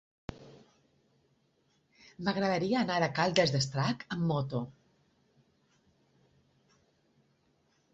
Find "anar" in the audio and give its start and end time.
2.81-2.97